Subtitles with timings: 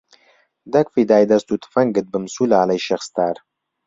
[0.73, 3.35] دەک فیدای دەست و تفەنگت بم سولالەی شێخ ستار